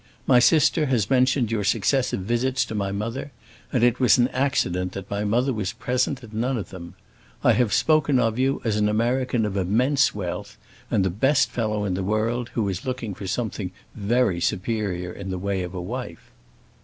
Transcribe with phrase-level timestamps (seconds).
[0.25, 3.31] My sister has mentioned your successive visits to my mother,
[3.71, 6.95] and it was an accident that my mother was present at none of them.
[7.43, 10.57] I have spoken of you as an American of immense wealth,
[10.89, 15.29] and the best fellow in the world, who is looking for something very superior in
[15.29, 16.31] the way of a wife."